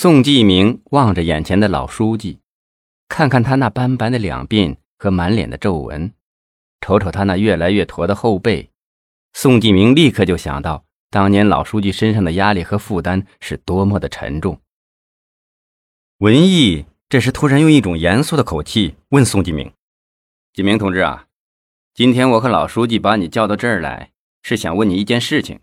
[0.00, 2.38] 宋继明望着眼前的老书记，
[3.08, 6.14] 看看他那斑斑的两鬓和满脸的皱纹，
[6.80, 8.70] 瞅瞅他那越来越驼的后背，
[9.32, 14.60] 宋继明立刻就想到当年老书记身上的压力和负担是多么的沉重。
[16.18, 19.72] 文艺这时突然用一种严肃的口气问宋继明
[20.54, 21.26] ：“继明同志啊，
[21.92, 24.12] 今天我和老书记把你叫到这儿来，
[24.44, 25.58] 是想问你一件事情，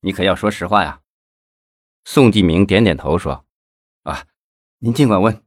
[0.00, 1.02] 你可要说实话呀。”
[2.06, 3.44] 宋继明点点头说。
[4.80, 5.42] 您尽管问，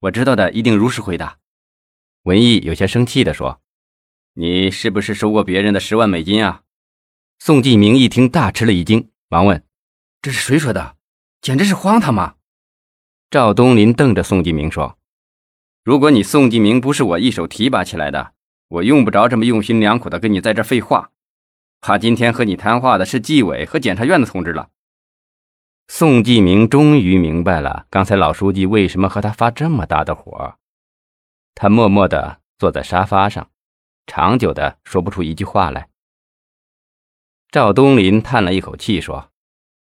[0.00, 1.38] 我知道的一定如实回答。
[2.24, 3.62] 文艺有些生气地说
[4.36, 6.64] ：“你是不是收过别人的十万美金啊？”
[7.40, 9.64] 宋继明一听，大吃了一惊，忙问
[10.20, 10.96] ：“这是谁说的？
[11.40, 12.34] 简直是荒唐嘛！”
[13.30, 14.98] 赵东林瞪着宋继明说
[15.82, 18.34] ：“如果你宋继明不是我一手提拔起来的，
[18.68, 21.10] 我用不着这么用心良苦的跟你在这废话。
[21.80, 24.68] 怕今天和你谈话的是纪委和检察院的同志了。”
[25.86, 30.56] 宋继明终于明白了刚才老书记为什么和他发这么大的火。
[31.54, 33.50] 他默默地坐在沙发上，
[34.06, 35.88] 长久的说不出一句话来。
[37.50, 39.30] 赵东林叹了一口气说：“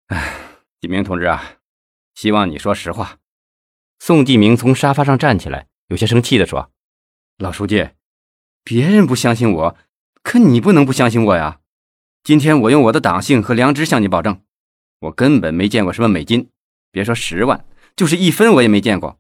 [0.08, 0.36] 哎，
[0.82, 1.56] 继明同志啊，
[2.14, 3.18] 希望你说实话。”
[4.00, 6.70] 宋继明从沙发上站起来，有些生气地说
[7.40, 7.90] ：“老书记，
[8.64, 9.78] 别人不相信我，
[10.22, 11.62] 可你不能不相信我呀！
[12.24, 14.44] 今天我用我的党性和良知向你保证。”
[15.04, 16.50] 我根本没见过什么美金，
[16.90, 19.20] 别说十万，就是一分我也没见过。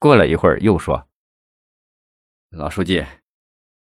[0.00, 1.06] 过了一会儿，又说
[2.50, 3.04] ：“老书记，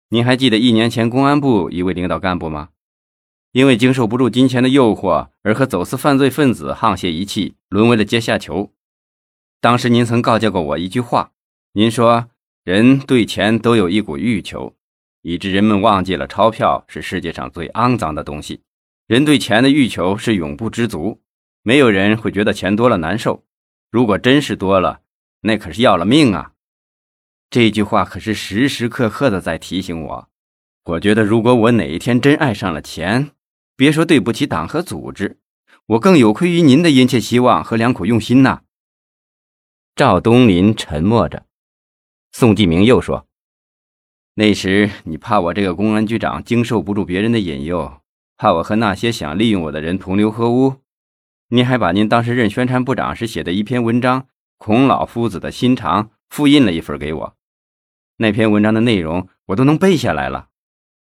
[0.09, 2.69] 您还记得一年前公安部一位领导干部吗？
[3.53, 8.71] 因为经受不住金钱的诱惑，而和走私犯罪分子沆瀣一气，沦为了阶下囚。
[9.59, 11.31] 当时您曾告诫过我一句话，
[11.71, 12.29] 您说
[12.63, 14.75] 人对钱都有一股欲求，
[15.23, 18.61] 以致人们忘记了钞票是世界上最肮脏的东西。”
[19.05, 21.21] 人对钱的欲求是永不知足，
[21.61, 23.43] 没有人会觉得钱多了难受。
[23.91, 25.01] 如果真是多了，
[25.41, 26.53] 那可是要了命啊！
[27.49, 30.29] 这句话可是时时刻刻的在提醒我。
[30.85, 33.31] 我觉得，如果我哪一天真爱上了钱，
[33.75, 35.39] 别说对不起党和组织，
[35.85, 38.61] 我更有愧于您的殷切希望和良苦用心呐。
[39.95, 41.45] 赵东林沉默着，
[42.31, 43.27] 宋继明又说
[44.35, 48.01] ：“那时你怕我这个公安局长经受不住别人的引诱。”
[48.37, 50.81] 怕我和那些想利用我的人同流合污，
[51.49, 54.21] 您还把您当时任宣传部长时写的一篇文章
[54.57, 57.37] 《孔老夫子的心肠》复印了一份给我。
[58.17, 60.49] 那篇文章的内容我都能背下来了，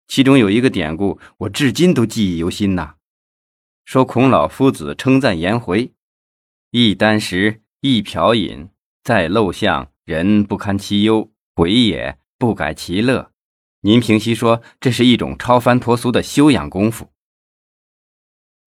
[0.07, 2.95] 其中有一个典故，我至今都记忆犹新呐。
[3.85, 5.93] 说孔老夫子称赞颜回
[6.73, 8.69] ：“一箪食，一瓢饮，
[9.03, 13.31] 在陋巷，人不堪其忧，回也不改其乐。”
[13.83, 17.11] 您平息说，这是一种超凡脱俗的修养功夫。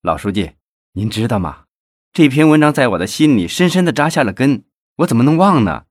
[0.01, 0.53] 老书记，
[0.94, 1.66] 您知道吗？
[2.13, 4.63] 这篇文章在我的心里深深的扎下了根，
[4.97, 5.85] 我怎么能忘呢？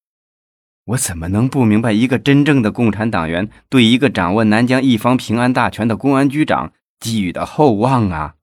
[0.85, 8.37] 我怎么能不明白一个真正的共产党员对一个掌握南疆一方平安大权的公安局长寄予的厚望啊？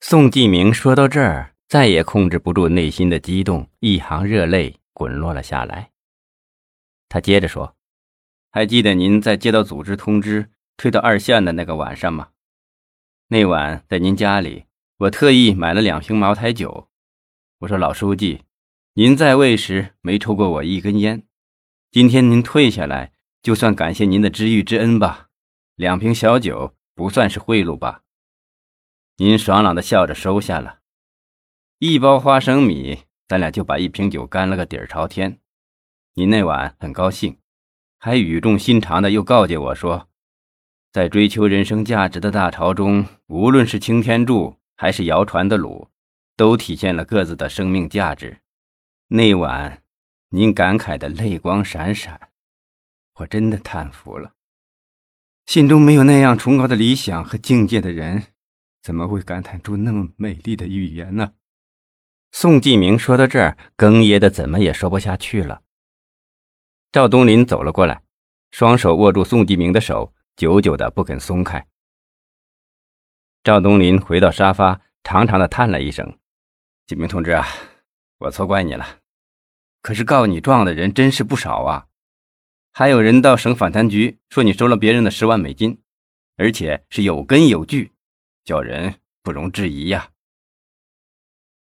[0.00, 5.90] 宋继明说到这儿，再也控制不住内心的激动，一行热泪滚落了下来。
[7.08, 7.73] 他接着说
[8.54, 12.28] ：“还记得您在接到组织通知退到二线的那个晚上吗？”
[13.26, 14.66] 那晚在您家里，
[14.98, 16.88] 我特意买了两瓶茅台酒。
[17.58, 18.44] 我说：“老书记，
[18.92, 21.26] 您在位时没抽过我一根烟，
[21.90, 23.10] 今天您退下来，
[23.42, 25.30] 就算感谢您的知遇之恩吧。
[25.74, 28.02] 两瓶小酒不算是贿赂吧？”
[29.18, 30.78] 您爽朗的笑着收下了。
[31.80, 35.40] 一包花生米，咱俩就把一瓶酒干了个底儿朝天。
[36.14, 37.36] 您那晚很高兴，
[38.04, 40.10] 还语重心长的又告诫我说。
[40.92, 45.88] 在追求人生价值的大潮中，无论是擎天柱还是谣传的鲁，
[46.36, 48.40] 都体现了各自的生命价值。
[49.08, 49.82] 那晚，
[50.28, 52.28] 您感慨的泪光闪闪，
[53.20, 54.34] 我真的叹服了。
[55.46, 58.24] 心中没有那样崇高的理想和境界的人，
[58.82, 61.32] 怎么会感叹出那么美丽的语言呢？
[62.32, 65.62] 宋继明说到这儿，哽咽的怎么也说不下去了。
[66.94, 68.04] 赵东林走了过来，
[68.52, 70.14] 双手握住宋继明的手。
[70.36, 71.66] 久久的不肯松开。
[73.42, 76.16] 赵东林回到沙发，长长的叹了一声
[76.86, 77.44] ：“金明同志啊，
[78.18, 79.00] 我错怪你了。
[79.82, 81.88] 可是告你状的人真是不少啊，
[82.72, 85.82] 还有人到省反贪局说你收了别人的十万美金，
[86.36, 87.90] 而且是有根有据，
[88.44, 90.10] 叫人不容置疑呀。”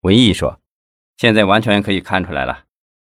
[0.04, 0.60] 文艺说
[1.16, 2.66] ：“现在完全可以看出来了，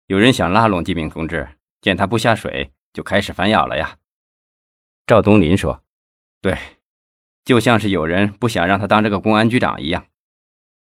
[0.04, 1.53] 有人想拉拢金明同志，
[1.84, 3.98] 见他不下水，就开始反咬了呀。”
[5.06, 5.84] 赵东林说
[6.40, 6.56] ：“对，
[7.44, 10.06] 就像是有人不想让他当这个公安局长一样。”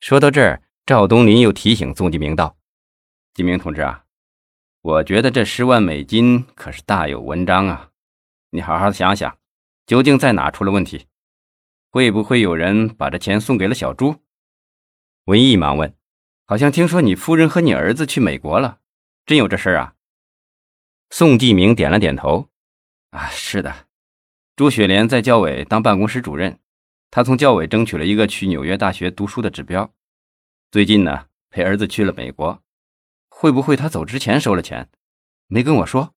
[0.00, 2.58] 说到这儿，赵东林又提醒宋继明道
[3.32, 4.04] ：“继明同志啊，
[4.82, 7.88] 我觉得这十万美金可是大有文章啊，
[8.50, 9.38] 你好好想想，
[9.86, 11.06] 究竟在哪出了问题？
[11.88, 14.16] 会不会有人把这钱送给了小朱？”
[15.25, 15.96] 文艺忙问
[16.44, 18.81] ：“好像听说你夫人和你儿子去美国了，
[19.25, 19.94] 真有这事儿啊？”
[21.11, 22.49] 宋继明点了点头
[23.11, 23.87] ：“啊，是的，
[24.56, 26.59] 朱雪莲在教委当办公室主任，
[27.11, 29.93] 她从教委争取了一个去纽约大学读书的指标。
[30.71, 32.61] 最近呢，陪儿子去了美国，
[33.29, 34.89] 会不会他走之前收了钱，
[35.47, 36.15] 没跟我说？”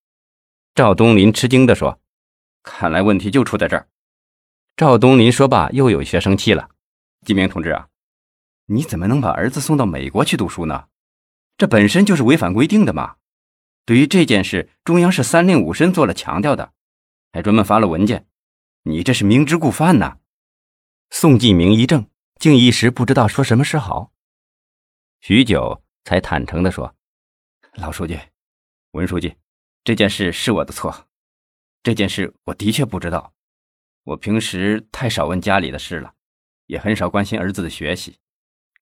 [0.74, 2.00] 赵东林吃惊地说
[2.63, 3.88] ：“看来问题就出在这儿。”
[4.75, 6.69] 赵东林说罢，又有些生气了
[7.25, 7.88] ：“继明同志啊！”
[8.69, 10.88] 你怎么能把儿子送到美国去读书呢？
[11.57, 13.16] 这本身就是违反规定的嘛！
[13.88, 16.74] 对于这件事，中央是三令五申做了强调的，
[17.31, 18.28] 还专门发了文件。
[18.84, 20.18] 你这是明知故犯呐！
[21.10, 24.12] 宋继明一怔，竟一时不知道说什么是好。
[25.22, 26.98] 许久，才坦诚地说
[27.80, 28.19] ：“老书记，
[28.92, 29.38] 文书记，
[29.86, 31.07] 这件事是我的错。
[31.81, 33.34] 这件事我的确不知道。
[34.04, 36.13] 我平时太少问家里的事了，
[36.66, 38.18] 也很少关心儿子的学习。”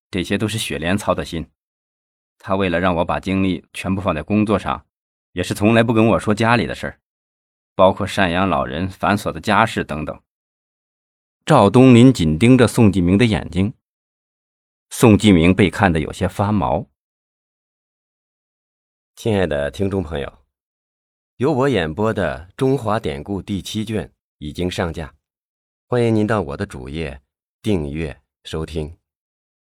[0.10, 1.48] 这些都是雪莲操的心，
[2.40, 4.84] 他为了让我把精力全部放在工作上，
[5.35, 6.99] 也是从来不跟我说家里的事儿，
[7.75, 10.21] 包括赡养老人、繁琐的家事等等。
[11.45, 13.73] 赵东林紧盯着宋继明的眼睛，
[14.89, 16.87] 宋继明被看得有些发毛。
[19.17, 20.39] 亲爱的听众朋友，
[21.35, 25.13] 由我演播的《中华典故》第七卷已经上架，
[25.89, 27.21] 欢迎您到我的主页
[27.61, 28.97] 订阅收听。